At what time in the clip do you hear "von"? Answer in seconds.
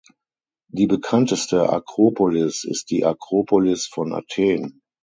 3.85-4.13